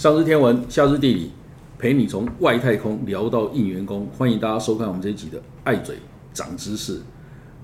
[0.00, 1.30] 上知天文，下知地理，
[1.78, 4.08] 陪你从外太空聊到应员工。
[4.16, 5.98] 欢迎大家收看我们这一集的《爱嘴
[6.32, 6.96] 长知识》。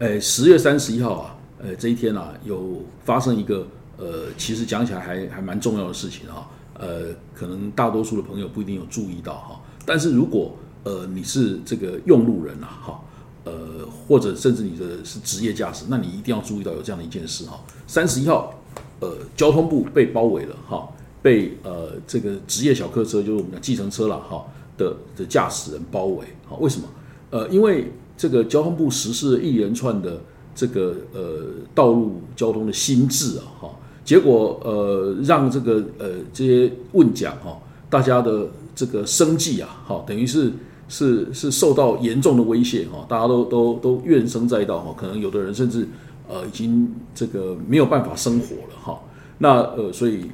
[0.00, 3.66] 呃，十月三十一号啊，呃，这一天啊，有发生一个
[3.96, 6.46] 呃，其实讲起来还还蛮重要的事情哈。
[6.74, 7.04] 呃，
[7.34, 9.58] 可能大多数的朋友不一定有注意到哈。
[9.86, 13.00] 但是如果呃你是这个用路人啊，哈，
[13.44, 17.58] 呃，或者甚至你的是职业驾驶，那你一定要注意到有这样的一件事哈。
[17.86, 18.52] 三十一号，
[19.00, 20.86] 呃，交通部被包围了哈。
[21.26, 24.46] 被呃这个职业小客车，就是我们的计程车了哈
[24.78, 26.86] 的的驾驶人包围，好，为什么？
[27.30, 30.20] 呃，因为这个交通部实施了一连串的
[30.54, 31.42] 这个呃
[31.74, 33.70] 道路交通的新制啊，哈，
[34.04, 37.58] 结果呃让这个呃这些问讲哈，
[37.90, 40.52] 大家的这个生计啊，哈，等于是
[40.88, 45.88] 是是受到严重的威胁哈，大家都都都怨声载道哈，可能有的人甚至
[46.28, 49.00] 呃已经这个没有办法生活了哈，
[49.38, 50.30] 那呃所以。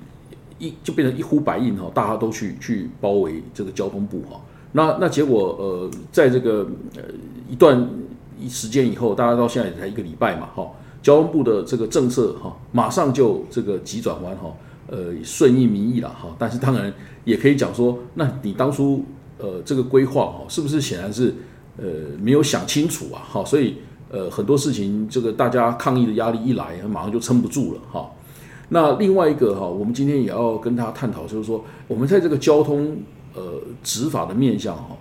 [0.63, 4.41] 一就变成一呼百应哈，大家都去去包围这个交通部哈。
[4.71, 7.03] 那那结果呃，在这个呃
[7.51, 7.89] 一段
[8.41, 10.71] 一时间以后，大家到现在也才一个礼拜嘛哈。
[11.03, 14.55] 交通部的这个政策哈，马上就这个急转弯哈，
[14.87, 16.33] 呃顺应民意了哈。
[16.39, 19.05] 但是当然也可以讲说，那你当初
[19.39, 21.35] 呃这个规划哈，是不是显然是
[21.77, 21.85] 呃
[22.21, 23.45] 没有想清楚啊哈？
[23.45, 23.79] 所以
[24.13, 28.09] 呃很多事情这个大家抗议的压力一来，马上就撑不住了哈。
[28.69, 32.97] 那另外一个哈，我们今天也要跟大家探讨，就是说，我们在这个交通
[33.35, 34.97] 呃执法的面向哈，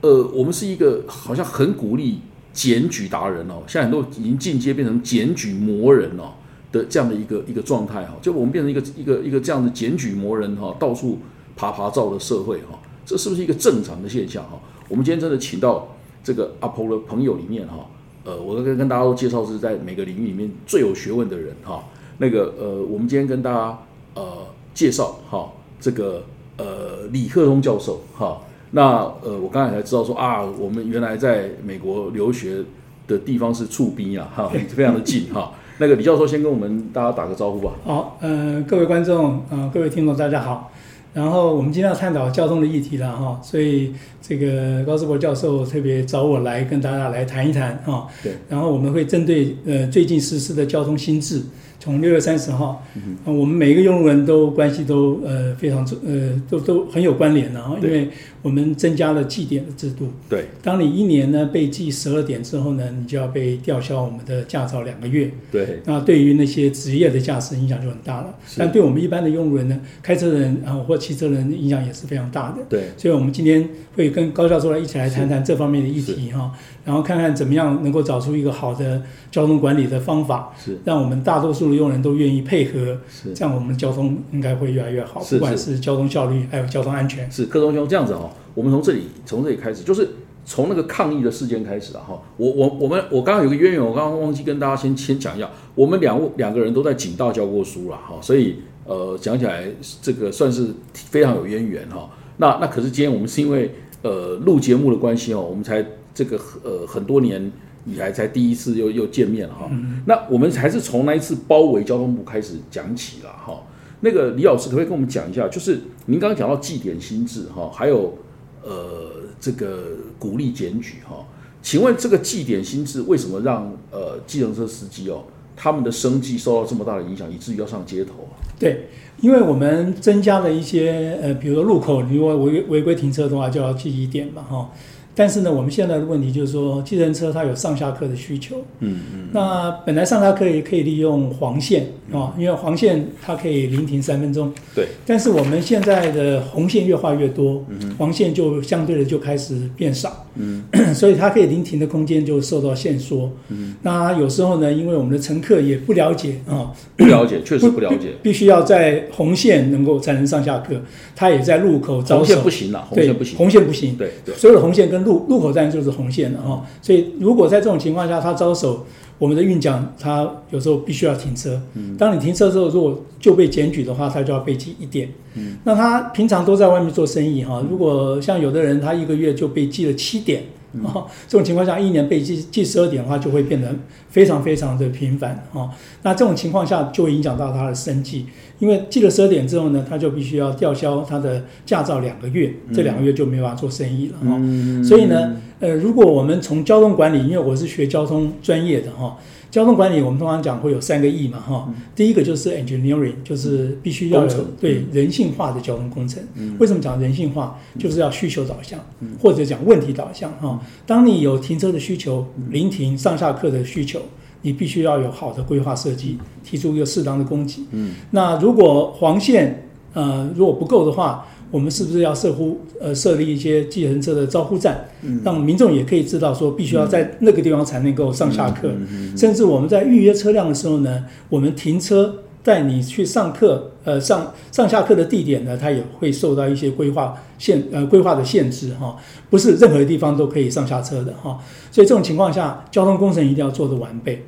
[0.00, 2.18] 呃，我们是一个好像很鼓励
[2.52, 6.32] 检举达人哦，现在很多已经进阶变成检举魔人哦
[6.72, 11.18] 的这样的一个一个状态哈，就我们变成一个一个一个这样的检举魔人哈，到处
[11.54, 12.76] 爬爬照的社会哈，
[13.06, 14.58] 这是不是一个正常的现象哈？
[14.88, 17.86] 我们今天真的请到这个阿婆的朋友里面哈，
[18.24, 21.84] 呃，我跟跟大家都介绍是在每个领域里面最有学问的人哈。
[22.18, 23.78] 那个呃，我们今天跟大家
[24.14, 25.50] 呃介绍哈，
[25.80, 26.24] 这个
[26.56, 28.82] 呃李克东教授哈，那
[29.22, 32.58] 呃我刚才才知道说啊，我们原来在美国留学
[33.06, 35.52] 的地方是触逼啊哈， 非常的近哈。
[35.78, 37.72] 那个李教授先跟我们大家打个招呼吧。
[37.84, 40.70] 好，呃，各位观众呃，各位听众大家好。
[41.12, 43.92] 然后我们今天要探讨交通的议题了哈，所以
[44.22, 48.06] 这个高志博教授特别找我来跟大家来谈一谈哈。
[48.22, 48.32] 对。
[48.48, 51.42] 然后我们会针对呃最近实施的交通新制。
[51.82, 52.80] 从六月三十号，
[53.24, 58.08] 我们每一个用户人都关系都呃非常呃都都很有关联的啊，因为
[58.40, 60.06] 我们增加了计点的制度。
[60.28, 65.28] 对，当你一年呢被记十二点之后呢，你就要被吊销我们的驾照两个月。
[65.50, 68.32] 对，那对于那些职业的驾驶影响就很大了。
[68.56, 72.58] 但对我们一般的用户人呢，开车人啊或汽车人影响也是非常大的。
[72.68, 76.52] 对，所以我们今天会跟高教授来一起来谈谈这方面的议题哈。
[76.84, 87.30] 然后看看怎么样能够找出一个好的交通管理的方法，是让我们大多数的用人都愿意配合，是这样，我们交通应该会越来越好，不管是交通效率还有交通安全。
[87.30, 90.08] 是柯东兄这样子哈，我们从这里从这里开始，就是
[90.44, 92.20] 从那个抗议的事件开始啊哈。
[92.36, 99.64] 我我我们我刚刚有个渊源，我刚刚忘记跟大家先先讲一下，我们两两个人都在警大教过书了哈，所以呃讲起来
[100.00, 102.10] 这个算是非常有渊源哈。
[102.38, 105.84] 那那可是今天我们是因为呃录节目的关系哦，我们才。
[106.14, 107.50] 这个呃很多年
[107.86, 109.70] 以来才第一次又又见面了哈，
[110.04, 113.62] 那我们还是从那一次包围交通部开始讲起了哈。
[114.00, 118.18] 那个李老师可不可以跟我们讲一下，就是您刚刚讲到祭点心智哈，还有
[118.62, 119.10] 呃
[119.40, 119.84] 这个
[120.18, 121.26] 鼓励检举哈，
[121.62, 125.24] 请问这个祭点心智为什么让呃计程车司机哦
[125.56, 128.36] 他们的生计受到这么大的影响，以至于要上街头啊？
[128.58, 128.88] 对，
[129.20, 134.70] 因为我们增加了一些呃，比如说路口如果违违规停车的话，就要记一点嘛哈。
[135.14, 138.56] 但是呢，我们现在的问题就是说，计程车它有上下客的需求。
[138.78, 139.28] 嗯嗯。
[139.30, 144.50] 那本来上下客也可以利用黄线啊，因为黄线它可以临停三分钟。
[144.74, 144.86] 对。
[145.04, 147.62] 但是我们现在的红线越画越多，
[147.98, 150.24] 黄线就相对的就开始变少。
[150.36, 150.62] 嗯。
[150.94, 153.30] 所以它可以临停的空间就受到限缩。
[153.48, 153.74] 嗯。
[153.82, 160.74] 那有时候呢，因为我们的乘客也不了解啊，不了解， 确实不了解，必须要在红线能够才能上下客，
[161.16, 162.24] 他也在路口招手。
[162.24, 163.36] 红线不行了，红线不行。
[163.38, 163.96] 红线不行。
[163.96, 164.34] 对对。
[164.34, 168.86] 所有的红线跟路路口站就是红线了哈，所以如果在这种情况下他招手，
[169.18, 171.60] 我们的运奖他有时候必须要停车。
[171.74, 175.08] 嗯，当你停车之后，如果就被检举的话，他就要被记一点。
[175.34, 180.42] 嗯，那他平常都在外面做生意哈，如果像有的人他一个月就被记了七点。
[180.82, 183.74] 哦，这种情况下，一年被记记十二点的话，就会变得
[184.08, 185.68] 非常非常的频繁哦。
[186.02, 188.24] 那这种情况下，就会影响到他的生计，
[188.58, 194.40] 因为记了十二点之后呢，他就必须要吊销他的驾照两个月，这两个月就没办法做生意了哈。
[194.82, 199.16] 所以呢，呃，如果我们从交通管理，因为我是学交通专业的哈。
[199.48, 206.20] 交通管理，我们通常讲会有三个 E 嘛，哈，第一个就是 engineering，就是必须要有对人性化的交通工程。
[206.58, 207.56] 为什么讲人性化？
[207.78, 208.80] 就是要需求导向，
[209.20, 210.58] 或者讲问题导向，哈。
[210.84, 214.00] 当你有停车的需求、临停、上下客的需求，
[214.40, 217.62] 你必须要有好的规划设计，提出一个适当的供给。
[217.70, 224.88] 嗯，那如果黄线呃如果不够的话，我们是不是要设乎呃设立一些计程车的招呼站，
[225.22, 228.72] 让民众也可以知道说必须要在那个地方才能够上下课，
[229.14, 238.96] 甚至我们在预约车辆的时候呢，我们停车带你去上课，呃上上下课的地点呢，它也会受到一些规划限呃规划的限制哈，
[239.28, 241.38] 不是任何地方都可以上下车的哈，
[241.70, 244.24] 所以这种情况下，交通工程一定要做的完备。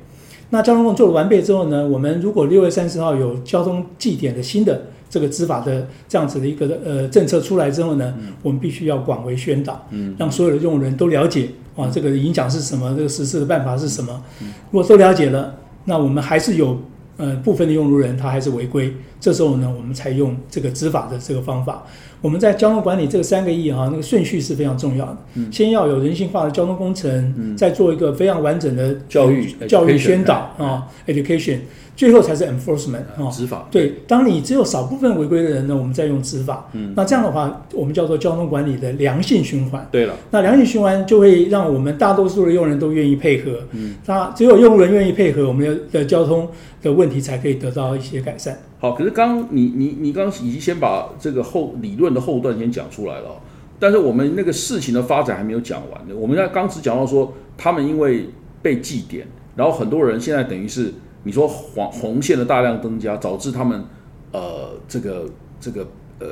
[0.51, 4.89] 那交通工程做的完备之后呢，我们如果六月三十号有交通祭点的新的。
[5.09, 9.87] 这个执法的这样子的一个呃政策出来之后呢，我们必须要广为宣导，
[10.17, 14.23] 让所有的用人都了解啊，这个影响是什么，这个实施的办法是什么。
[14.71, 15.55] 如果都了解了，
[15.85, 16.79] 那我们还是有
[17.17, 21.83] 呃部分的用路人他还是违规，这时候呢，我们才用这个执法的这个方法。
[22.25, 25.17] 我们在交通管理这个三个亿哈，那个顺序是非常重要的。
[25.51, 31.59] 先要有人性化的交通工程，再做一个非常完整的教育教育宣导啊，education。
[31.95, 33.69] 最后才是 enforcement 啊，执法。
[33.71, 36.67] 对，当你只有少部分违规的人呢，我们再用执法。
[36.73, 39.87] 嗯，那这样的话，我们叫做交通管理的良性循环。
[39.91, 43.59] 对了，那良性循环就会让我们大多数的用人都愿意配合。
[43.71, 46.49] 嗯，那只有用人愿意配合，我们的的交通
[46.81, 48.57] 的问题才可以得到一些改善。
[48.85, 53.41] 好，可是刚你你你刚已经先把这个后理论的后段先讲出来了，
[53.79, 56.15] 但是我们那个事情的发展还没有讲完呢。
[56.15, 58.29] 我们在刚只讲到说，他们因为
[58.61, 59.23] 被祭奠，
[59.55, 60.93] 然后很多人现在等于是。
[61.27, 63.83] 你说黄红线的大量增加，导致他们
[64.31, 65.27] 呃这个
[65.59, 65.81] 这个
[66.19, 66.27] 呃，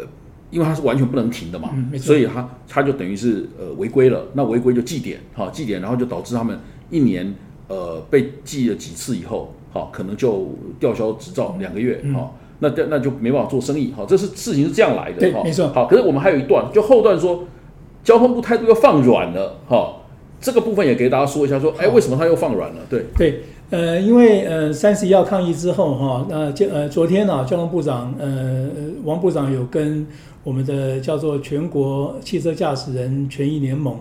[0.52, 4.28] 因为它是完全不能停的嘛，所以他他就等于是呃违规了。
[4.34, 6.60] 那违规就记点，哈祭奠，然后就导致他们
[6.92, 7.34] 一年
[7.70, 12.32] 呃被记了几次以后，好可能就吊销执照两个月，哈
[12.70, 15.68] 那那就没办法做生意，哈这是事情是这样来的，哈没错。
[15.68, 17.44] 好，可是我们还有一段，就后段说
[18.04, 19.98] 交通部态度又放软了，哈
[20.40, 22.78] 这个部分也给大家说一下，说哎为什么他又放软了？
[22.90, 23.42] 对对。
[23.70, 28.70] 呃，因为呃三十一号抗议之后哈，那就呃昨天呢，交通部长呃
[29.04, 30.06] 王部长有跟
[30.44, 33.98] 我们的叫做全国汽车驾驶人权益联盟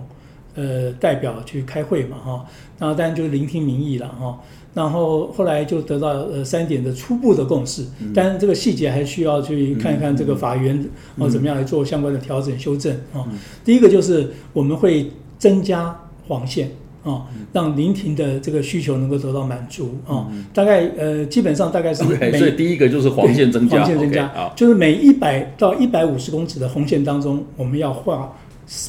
[0.56, 2.44] 呃代表去开会嘛哈，
[2.78, 4.38] 然后当然就是聆听民意了哈，
[4.74, 7.84] 然后后来就得到呃三点的初步的共识，
[8.14, 10.82] 但是这个细节还需要去看一看这个法院
[11.18, 13.24] 哦怎么样来做相关的调整修正啊。
[13.64, 15.94] 第一个就是我们会增加
[16.26, 16.70] 黄线。
[17.04, 28.32] 啊，让临停的这个需求能够得到满足啊，大概呃，基本上大概是每所以第一个就是黄线增加，黄线增加啊，就是每一百到一百五十公尺的红线当中，我们要画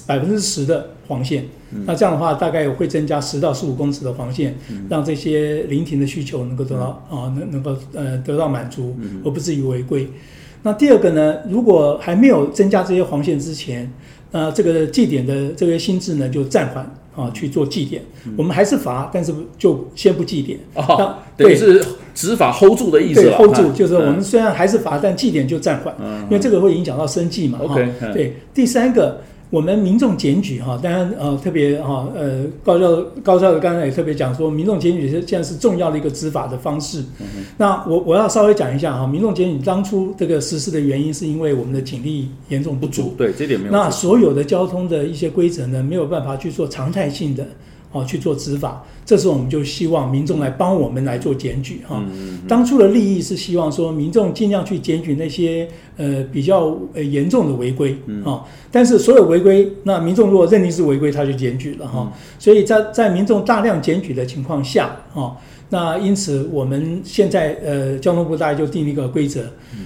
[0.06, 1.46] 百分之十的黄线，
[1.86, 4.56] 那这样的话大概会增加十到十五公尺的黄线，
[4.90, 10.08] 让这些临停的需求能够得到啊，能能够呃得到满足，而不至于违规。
[10.62, 13.92] 那第二个呢，如果还没有增加这些黄线之前，
[14.32, 16.90] 那这个祭点的这个心智呢就暂缓。
[17.16, 18.02] 啊，去做祭点，
[18.36, 20.58] 我们还是罚，但是就先不祭点。
[20.74, 21.80] 啊，对，是
[22.16, 27.60] 执法 hold 住的意思对，hold 住就是我们虽然还是罚，但祭点就暂缓，因为这个会影响到生计嘛。
[27.62, 29.22] OK，对，第三个。
[29.54, 37.02] 我们民众检举哈，当然呃特别哈呃高教高教的刚才也特别讲说，民众检举是现在是重要的一个执法的方式。
[37.20, 43.14] 嗯那我我要稍微讲一下哈，民众检举当初这个实施的原因是因为我们的警力严重不足。
[43.16, 43.72] 对，这点没有。
[43.72, 47.46] 那所有的交通的一些规则呢，没有办法去做常态性的。
[47.94, 52.04] 哦，去做执法，这时候我们就希望民众来帮我们来做检举哈。
[52.48, 57.96] 当初的利益是希望说民众尽量去检举那些呃比较呃严重的违规
[58.26, 62.12] 啊，但是所有违规，那民众如果认定是违规，他就检举了哈。
[62.40, 65.38] 所以在在民众大量检举的情况下啊，
[65.70, 69.44] 那因此我们现在呃交通部大概就定了一个规则，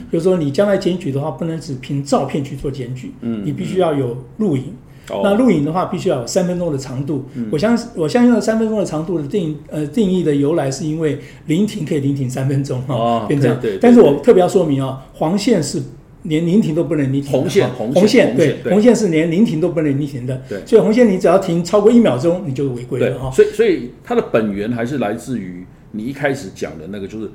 [0.10, 3.12] 就是说你将来检举的话，不能只凭照片去做检举，
[3.44, 4.74] 你必须要有录影。
[5.10, 7.26] 那录影的话，必须要有三分钟的长度。
[7.50, 13.58] 我相我相信三分钟的长度的定呃定义的由来，是因为临停可以临停三分钟哈，变这样。
[13.80, 15.82] 但是我特别要说明啊，黄线是
[16.24, 17.32] 连临停都不能临停。
[17.32, 20.42] 红线红线对红线是连临停都不能临停的。
[20.50, 23.32] 对，所以红线你只要停超过一秒钟，你就违规了哈。
[23.32, 27.32] 所以所以它的本源还是来自于你一开始讲的那个，就是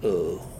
[0.00, 0.10] 呃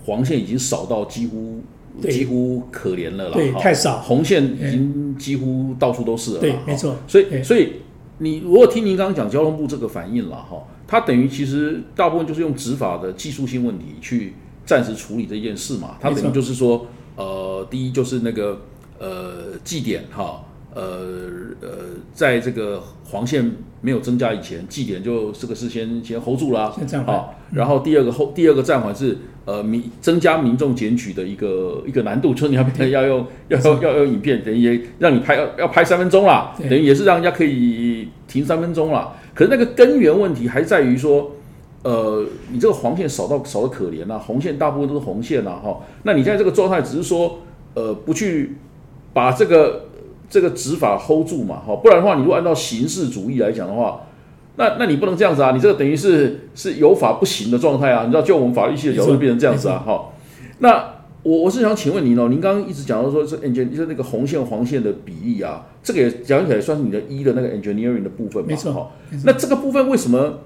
[0.05, 1.63] 黄线已经少到几乎。
[2.09, 6.97] 几乎可怜了啦，对，太少，红线已经几乎到处都是了，对，没错。
[7.07, 7.73] 所以，所以
[8.19, 15.97] 你如果听您刚刚讲交通部这个反应了哈，它等于其实大部分就是用执法的技术性问题去暂时处理这件事嘛。
[16.01, 18.61] 它等于就是说，呃，第一就是那个
[18.99, 20.83] 呃祭点哈，呃
[21.61, 21.69] 呃，
[22.13, 27.17] 在这个黄线没有增加以前，祭点就这个事先先 hold 住啦，先暂缓。
[27.17, 39.15] 好，然后第二个后第二个暂缓是呃民增加民众检举的一个一个难度，就是你要要用要要要用影片，等于也让你拍要要拍三分钟啦，等于也是让人家可以停三分钟啦。
[39.35, 41.33] 可是那个根源问题还在于说，
[41.83, 47.39] 呃，你这个黄线少到少的可怜啊，红线大部分都是红线啊，哈，那你现在这个状态只是说，
[47.75, 48.57] 呃，不去
[49.13, 49.87] 把这个
[50.29, 54.03] 这个执法 hold 住嘛，哈，不然的话，你如果按照形式主义来讲的话，
[54.61, 60.11] 那那你不能这样子啊，你这个等于是是有法不行的状态啊，你知道，就我们法律系的角度变成这样子啊，哈，
[60.61, 61.01] 那。
[61.23, 68.91] 我我是想请问您哦，您刚刚一直讲到说是 engineer 就是那个红线黄线的比例啊，这个也讲起来算是你的一的那个 engineering 的部分嘛，没错哈
[69.27, 70.39] 那这个部分为什么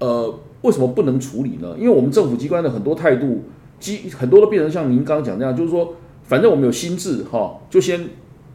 [0.00, 1.76] 呃为什么不能处理呢？
[1.78, 3.44] 因为我们政府机关的很多态度，
[3.78, 5.94] 基很多都变成像您刚刚讲那样，就是说，
[6.24, 8.08] 反正我们有心智哈，就先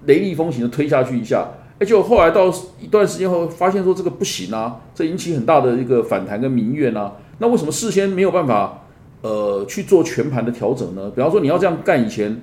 [0.08, 1.52] 雷厉风行的推下去一下，
[1.82, 7.14] 而且后来到一段时间后，发现说这个不行啊，这引起很大的一个反弹跟民怨啊。
[7.40, 8.84] 那为什么事先没有办法
[9.24, 11.10] 呃去做全盘的调整呢？
[11.10, 12.40] 比方说你要这样干以前，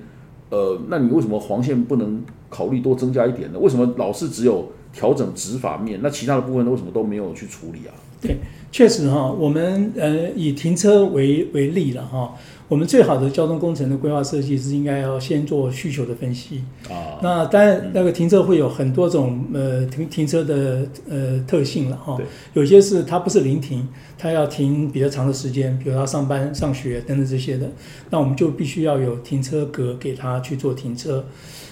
[0.49, 3.59] 呃，那你为什么黄线不能考虑多增加一点呢？
[3.59, 7.95] 为什么老是只有调整执法面，那其他的部分为什么都没有去处理啊？
[8.21, 8.35] 对
[8.69, 12.33] 确实哈，我们呃以停车为为例了哈，
[12.69, 16.63] 我们最好的交通工程的规划设计是应该要先做需求的分析。
[16.87, 22.25] 啊，那当然，那个停车会有很多种呃停停车的呃特性了哈对。
[22.53, 23.87] 有些是它不是临停，
[24.19, 27.71] 它要停比较长的时间，比如他上班、上学等等这些的，
[28.11, 31.25] 那我们就必须要有停车格给他去做停车。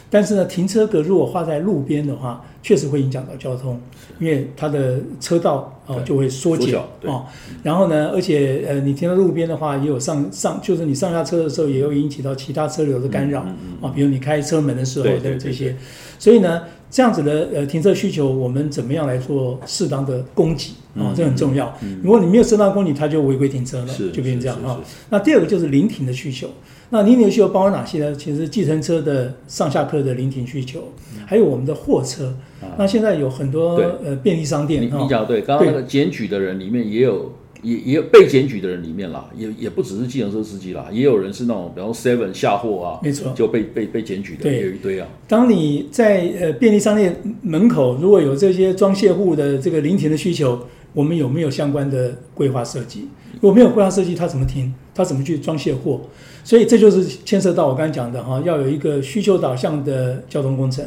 [0.10, 3.80] 但是呢，停车格如果画在路边的话，确实会影响到交通，
[4.20, 7.26] 因为它的车道哦就会缩减缩小对哦。
[7.62, 13.42] 然后呢，而且呃，你停在路边的话，也有上上，就是你上下车的时候，也有引起到其他车流的干扰
[13.82, 15.76] 啊，比如你开车门的时候对对等这些。
[16.18, 21.14] 所以呢，这样子的呃停车需求，我们怎么样来做适当的供给啊？
[21.16, 21.78] 这很重要。
[22.02, 24.80] 如果你没有适当供给，它就违规停车了，就变成这样啊。
[24.84, 26.48] 是那第二个就是临停的需求。
[26.90, 28.16] 那临停需求包括哪些呢？
[28.16, 30.84] 其实计程车的上下客的临停需求，
[31.26, 32.34] 还有我们的货车。
[32.78, 37.34] 那现在有很多呃便利商店啊，你讲得对，刚刚那个检举的人里面也有。
[37.64, 43.34] 也也有被检举的人里面啦，也也不只是计程车司机啦，也有人是那种，比方说 Seven 下货啊，没错。
[43.34, 45.08] 就被被被检举的，有一堆啊。
[45.28, 50.68] 当你在呃便利商店门口如果有这些装卸户的这个临停的需求，
[50.98, 53.08] 我们有没有相关的规划设计？
[53.36, 54.74] 如果没有规划设计，他怎么停？
[54.96, 56.02] 他怎么去装卸货？
[56.44, 60.84] 所以这就是牵涉到我刚才讲的哈，要有一个需求导向的交通工程。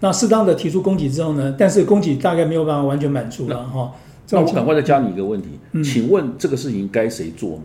[0.00, 3.92] 那适当的提出供给之后呢，但是供给大概没有办法完全满足了哈。
[4.30, 7.62] 那我赶快再加你一个问题，嗯请问这个事情该谁做呢？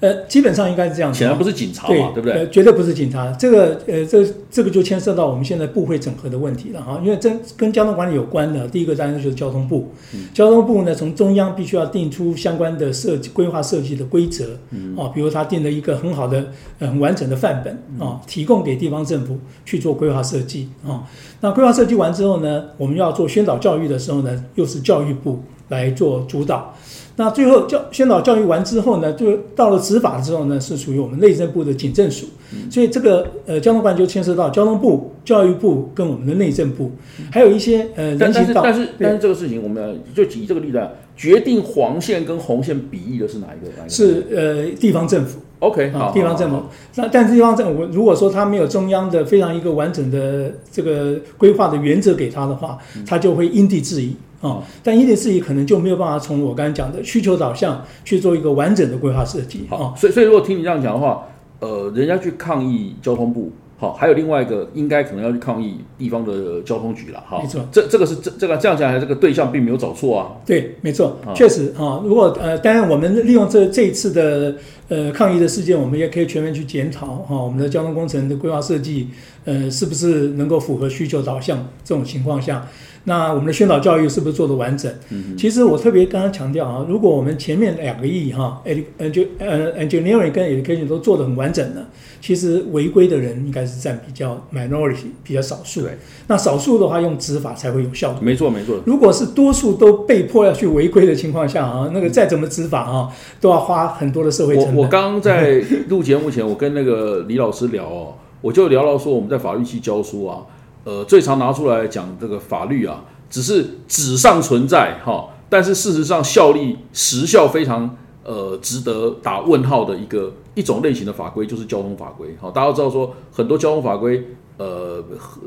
[0.00, 1.18] 呃，基本上应该是这样子。
[1.18, 2.38] 显然不是警察对嘛，对不对？
[2.38, 3.32] 呃，绝对不是警察。
[3.32, 7.00] 这个呃，这这个就牵涉到我们现在部会整合的问题了哈。
[7.04, 9.92] 因为这跟交通管理有关的，第一个当然就是交通部。
[10.14, 16.46] 嗯交通部呢，从中央必须要定出相关的设计规划设计的规则嗯啊，比如他定了一个很好的、
[16.78, 21.02] 呃很完整的范本嗯啊，提供给地方政府去做规划设计啊。
[21.40, 25.40] 那规划设计完之后呢，我们要做宣导教育的时候呢，又是教育部
[25.70, 26.72] 来做主导。
[27.18, 32.26] 那最后教宣导教育完之后呢，就到了执法之后呢，是属于我们内政部的警政署。
[32.70, 36.92] 所以这个呃交通管理就牵涉到交通部、教育部跟我们的内政部，
[37.30, 38.64] 还有一些呃人行道。
[38.64, 43.70] 是但是但是这个事情，我们就举这个例子啊，决定黄线跟红线比例的是哪一个？
[43.76, 46.62] 哪一个是呃地方政府 OK 啊好，，地方政府。
[46.94, 54.62] 那但是地方政府如果说他没有中央的非常一个完整的这个规划的原则给他的话，他就会因地制宜啊。
[54.82, 59.94] 但因地制宜可能就没有办法从我刚才讲的需求导向去做一个完整的规划设计啊好，。
[59.96, 61.26] 所以所以如果听你这样讲的话，
[61.60, 72.00] 呃，人家去抗议交通部，好，还有另外一个应该可能要去抗议地方的交通局了，哈，没错这这个是这这个这样讲来，这个对象并没有找错啊，对，没错啊，确实啊。
[72.04, 74.54] 如果呃，当然我们利用这这一次的
[74.88, 79.08] 呃抗议的事件，我们也可以全面去检讨哈、我们的交通工程的规划设计，
[79.44, 82.68] 呃，是不是能够符合需求导向这种情况下，
[83.08, 84.92] 那我们的宣导教育是不是做得完整？
[85.36, 91.88] 其实我特别刚刚强调啊，如果我们前面两个亿哈，edu 呃 engineering 跟 education 都做得很完整了，
[92.20, 95.80] 其实违规的人应该是占比较 minority 比较少数。
[95.80, 95.96] 对，
[96.26, 98.20] 那少数的话用执法才会有效果。
[98.20, 103.08] 没错没错，如果是多数都被迫要去违规的情况下啊，那个再怎么执法啊，
[103.40, 104.76] 都要花很多的社会成本。
[104.76, 110.42] 我刚刚在录节目前，我跟那个李老师聊哦，我就聊到说我们在法律系教书啊，
[110.88, 122.34] 呃，最常拿出来讲这个法律啊，只是纸上存在哈，但是事实上效力时效非常呃值得打问号的一个一种类型的法规，就是交通法规。
[122.40, 125.04] 好，大家都知道说很多交通法规，呃，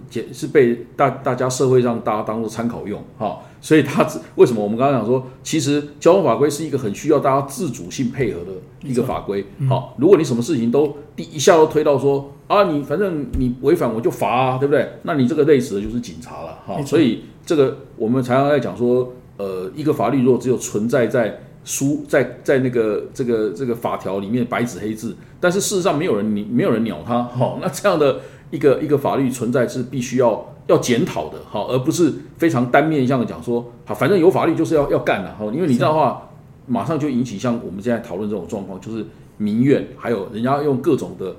[0.07, 8.51] 简是被大大家社会上大家当做参考用，哈，所以它为什么我们刚刚讲说，其实交通法规是一个很需要大家自主性配合的
[8.87, 9.43] 一个法规。
[9.67, 14.87] 好，如果你什么事情都第一下都推到说啊，你反正你违反我就罚啊，对不对？
[15.03, 16.81] 那你这个累死的就是警察了，哈。
[16.83, 28.19] 所以这个我们常常在讲说，呃，一个法律如果只有存在在书在在那个这个这个法条里面白纸黑字，但是事实上没有人你没有人鸟他，好，那这样的。
[28.51, 36.29] 一个一个法律存在是必须要要检讨的，好，而不是非常单面向的讲说，好，反正有法律就是要要干的，好，因为你这样的话，
[36.67, 39.05] 马上就引起像我们现在讨论这种状况，就是
[39.37, 41.33] 民怨，还有人家用各种的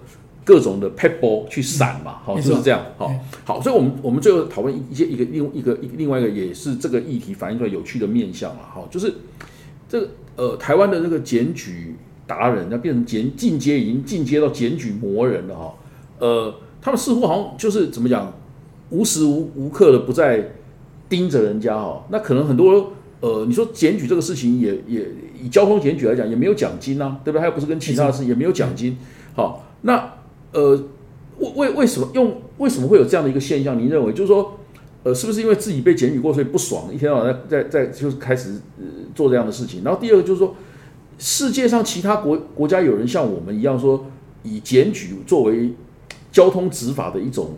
[0.45, 3.11] 各种的 pebble 去闪嘛，好，就是这样，好，
[3.45, 9.15] 好，所以我们我们最后讨论一些一个另一个另外一个也是这个议题反映出来有趣的面相嘛，好，就是
[9.89, 11.97] 这个呃台湾的这个检举
[12.27, 15.75] 达人，那变成检进阶已经进阶到检举魔人了哈，
[16.19, 16.55] 呃。
[16.85, 18.33] 他们似乎好像就是怎么讲，
[18.91, 20.51] 无时无无刻的不在
[21.09, 22.05] 盯着人家哈。
[22.11, 25.07] 那可能很多呃，你说检举这个事情也也
[25.41, 27.41] 以交通检举来讲也没有奖金啊，对不对？
[27.41, 28.99] 他又不是跟其他的事也没有奖金。
[29.37, 30.13] 好，那
[30.53, 30.85] 呃
[31.39, 33.79] 为为为什么用为什么会有这样的一个现象？
[33.79, 34.59] 您认为就是说
[35.03, 39.83] 呃是不是因为自己被检举过所以不爽，一天到晚在在在就是开始呃做这样的事情？
[39.83, 40.55] 然后第二个就是说
[41.19, 44.07] 世界上其他国国家有人像我们一样说
[44.43, 45.73] 以检举作为
[46.31, 47.51] 交通执法的一种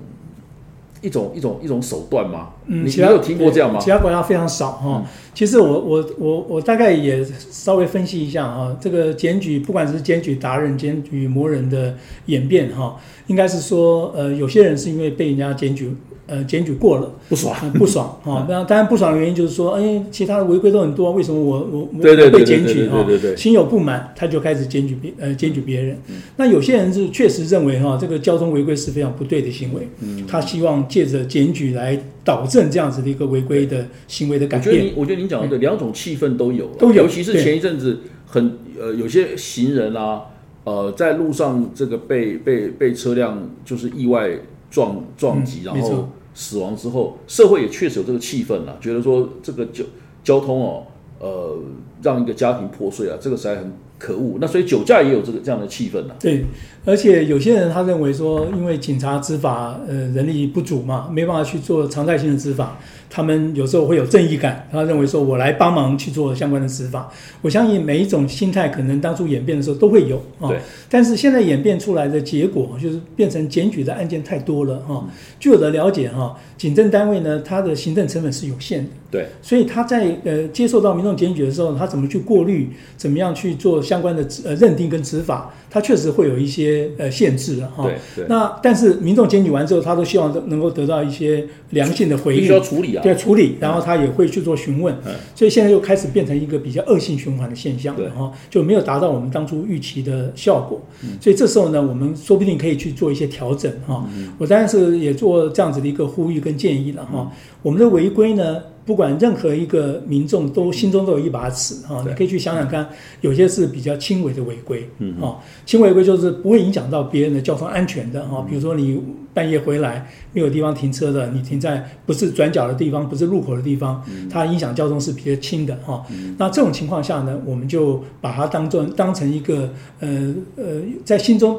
[1.04, 2.48] 一种一种一种手段吗？
[2.66, 3.78] 嗯，你有听过这样吗？
[3.78, 5.04] 其他国家非常少哈。
[5.34, 11.94] 其实我我我我大概也稍微分析一下哈，这个检举不管是检举达人、检举魔人的
[12.26, 12.96] 演变哈，
[13.26, 15.94] 应该是说呃，有些人是因为被人家检举。
[16.26, 18.46] 呃，检举过了不爽，不爽 啊！
[18.48, 23.04] 那当然不爽的原因就是说，哎，其他的违规都很多，为什么我我我被检举啊？
[23.36, 25.98] 心有不满，他就开始检举别呃检举别人。
[26.36, 29.86] 那有些人是确实认为哈，这个交通违规是非常不对的行为，
[30.26, 34.66] 他希望借着检举来导正这样子的一个违规的行为的改变。
[34.66, 40.22] 我觉得您，我觉得您讲的对，两种气氛都有，都有，尤其是前一阵子很呃有些行人啊，
[40.64, 44.30] 呃在路上这个被被被车辆就是意外。
[44.74, 49.84] 撞撞击，然后死亡之后，社会也确实有这个气氛了，觉得说这个交
[50.24, 50.82] 交通哦，
[51.20, 51.56] 呃，
[52.02, 53.72] 让一个家庭破碎啊，这个实在很
[54.04, 54.36] 可恶。
[54.38, 56.14] 那所以酒驾也有这个这样的气氛呢。
[56.20, 56.44] 对，
[56.84, 62.78] 而且有些人他认为说，因为警察执法呃人力不足嘛，没办法去做常态性的执法。
[63.10, 67.08] 他们有时候会有正义感，他认为说我来帮忙去做相关的执法。
[67.42, 70.50] 我相信每一种心态可能当初演变的时候都会有啊。
[70.90, 75.06] 但是现在演变出来的结果就是变成检举的案件太多了哈。
[75.38, 78.90] 据我的了解哈，警政单位呢，它的行政成本是有限的。
[79.12, 79.26] 对。
[79.40, 87.84] 所以他在呃接受到民众检举的时候，他怎么去过滤，怎么样去做相关的呃认定跟执法，它确实会有一些呃限制哈。
[87.84, 88.26] 对对。
[88.28, 92.44] 那但是民众检举完之后，他都希望能够得到一些良性的回应。
[92.44, 93.02] 需要处理啊。
[93.02, 94.94] 对处理，然后他也会去做询问，
[95.34, 100.80] 所以现在又开始变成一个比较恶性循环的现象了哈，就没有达到我们当初预期的效果，
[101.20, 104.06] 所以这时候呢，我们说不定可以去做一些调整哈。
[104.38, 107.30] 我当然是也做这样子的一个呼吁跟建议了哈。
[107.62, 108.62] 我们的违规呢？
[108.86, 112.86] 不管任何一个民众都心中都有一把尺哈，你可以去想想看，
[113.22, 114.88] 有些是比较轻微的违规，
[115.20, 118.44] 哈，轻微违规就是不会影响到别人的交通安全的哈。
[118.48, 119.00] 比如说你
[119.32, 126.04] 半夜回来没有地方停车的，你停在不是转角的地方，不是路口的地方，它影响交通是比较轻的哈。
[126.36, 129.70] 那这种情况下呢，我们就把它当做当成一个
[130.00, 130.64] 呃呃，
[131.04, 131.58] 在心中。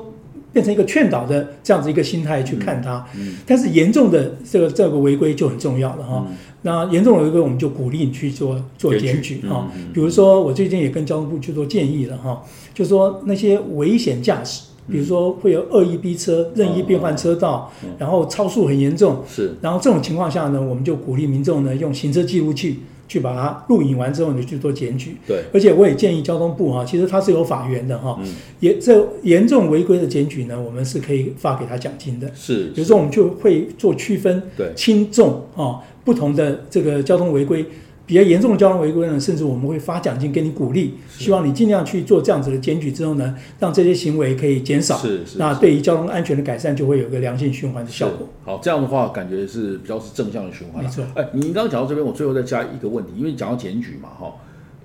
[0.56, 3.06] 变成一个劝导的这样子一个心态去看它，
[3.46, 6.26] 但是严重的这个这个违规就很重要了哈。
[6.62, 9.70] 那严重的违规，我们就鼓励你去做做检举哈。
[9.94, 12.42] 比如说，我最近也跟交通部去做建议了哈，
[12.74, 19.58] 就说那些危险驾驶，比如说会有恶意逼车、任意变换车道，然后超速很严重，是。
[19.60, 22.80] 然后这种情况下呢，我们就鼓励民众呢用行车记录器。
[23.08, 25.18] 去把它录影完之后，你去做检举。
[25.28, 28.18] 对，而且我也建议交通部哈，其实它是有法源的哈。
[28.22, 28.34] 嗯。
[28.60, 32.30] 也这严重违规的检举呢，我们是可以发给他奖金的。
[32.36, 32.72] 是。
[32.76, 37.66] 比如说，我们就会做区分，对，轻重啊，不同的这个交通违规。
[38.06, 44.96] 比较严重的交通违规呢，甚至我们会发奖金给你鼓励，希望你尽量去做这样子的检举之后呢，让这些行为可以减少。
[44.98, 45.40] 是是。
[45.40, 48.28] 那对于交通安全的改善，就会有个良性循环的效果。
[48.44, 50.84] 好，这样的话感觉是比较是正向的循环。
[50.84, 51.04] 没错。
[51.16, 54.32] 哎，你刚刚讲到这边，我最后再加一个问题，因为讲到检举嘛，哈，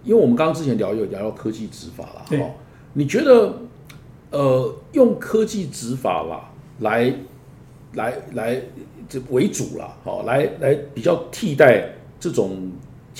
[0.02, 2.50] 因为我们刚刚之前聊有聊到科技执法了，哈，
[2.94, 3.54] 你觉得
[4.30, 7.12] 呃用科技执法啦，来
[7.92, 8.62] 来来
[9.10, 11.84] 这为主了，好，来来比较替代
[12.18, 12.56] 这种。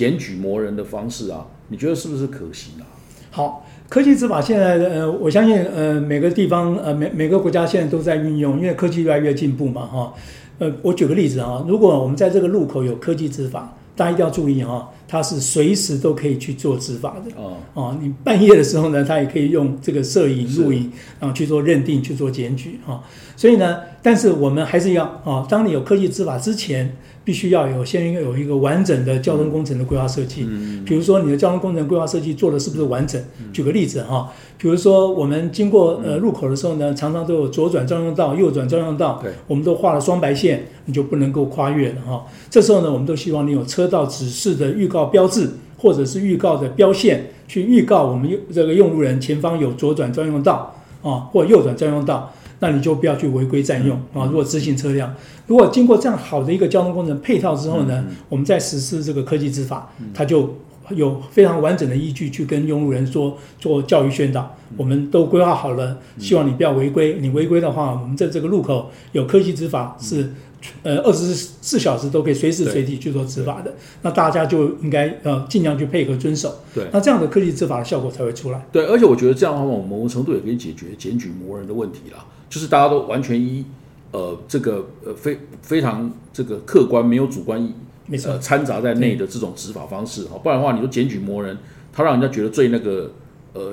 [0.00, 2.88] 检举魔人的方式啊，你觉得是不是可行啊？
[3.30, 10.14] 好，科技执法现在呃，我相信呃每个地方呃每每个国家现在都在运用，因为科技越来越进步嘛哈。
[10.58, 17.96] 呃，我举个例子啊，如果我们在这个路口有科技执法，大家一定要注意哈，它是随时都可以去做执法的哦，哦。
[18.00, 23.04] 你半夜的时候呢，它也可以用这个摄影、录影，然后去做认定、去做检举哈。
[23.36, 26.96] 所以呢，但是我们还是要啊，当你有科技执法之前。
[27.22, 33.22] 必须要有先有一个完整的交通工程的规划设计，嗯比如说你的交通工程规划设计做的是不是完整？
[33.52, 42.24] 举个例子哈，比如说我们经过呃路口的时候呢，常常都有左转专用道、右转专用道，我们都画了双白线，你就不能够跨越了哈。
[42.48, 52.32] 这时候呢，我们都希望你有车道指示的预告标志，或者是预告的标线，去预告我们用这个用路人前方有左转专用道啊，或右转专用道。
[52.60, 54.24] 那你就不要去违规占用啊！
[54.26, 55.12] 如果执行车辆，
[55.46, 60.56] 如果经过这样好的一个交通工程配套之后呢，我们再实施这个科技执法，它就
[60.90, 64.54] 有非常完整的依据去跟用路人说做教育宣导。
[64.76, 67.16] 我们都规划好了，希望你不要违规。
[67.20, 70.32] 你违规的话，我们在这个路口有科技执法是。
[70.82, 76.54] 呃，二十四小时都可以随时随地去做执法的，那大家就应该呃尽量去配合遵守。
[76.74, 78.66] 对，那这样的科技执法的效果才会出来。
[78.70, 82.24] 对，而且我觉得这样的话，我们某种程度也可以解决检举魔人的问题啦。
[82.48, 83.64] 就是大家都完全依
[84.10, 87.72] 呃这个呃非非常这个客观没有主观意
[88.06, 91.56] 没错掺杂在内的这种执法方式哈，不然的话，你说检举魔人，
[91.92, 93.10] 他让人家觉得最那个
[93.54, 93.72] 呃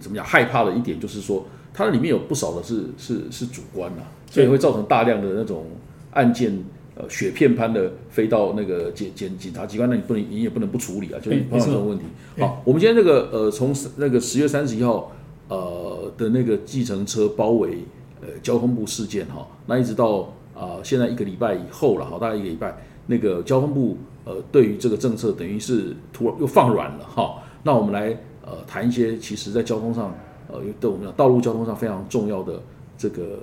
[0.00, 5.66] 怎么讲害怕的一点就是说，它里面有不少的是是是主观呐，所以会造成大量的那种。
[6.14, 6.52] 案件
[6.96, 12.04] 呃雪片般的飞到那个检检警察机关，那你不能你也不能不处理啊，就是碰到这种问题。
[12.38, 15.12] 好，我们今天这个呃从那个十月三十一号
[15.48, 17.78] 呃的那个计程车包围
[18.20, 27.42] 呃交通部事件哈，那一直到啊现在一个礼拜以后了，好大概一个礼拜，那个交通部呃对于这个政策等于是突然又放软了哈。
[27.62, 30.14] 那我们来呃谈一些其实在交通上
[30.48, 32.62] 呃对我们讲道路交通上非常重要的
[32.96, 33.38] 这个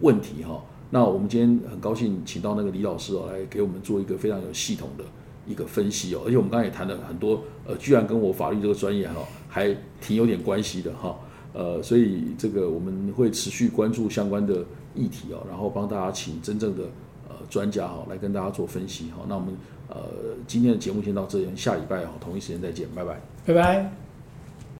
[0.00, 0.62] 问题哈。
[0.90, 5.04] 那我们今天很高兴请到那个李老师哦，来给我们做一个非常有系统的
[5.46, 9.14] 一个分析哦，而且我们刚才也谈了很多，呃，居然跟我法律这个专业哈
[9.48, 11.16] 还挺有点关系的哈，
[11.52, 16.84] 呃，所以这个我们会持续关注相关的议题哦，然后帮大家请真正的
[17.28, 19.24] 呃专家哈来跟大家做分析哈。
[19.28, 19.56] 那我们
[19.88, 19.96] 呃
[20.46, 24.09] 今天的节目先到这里，下礼拜哦同一时间再见，拜拜，拜拜。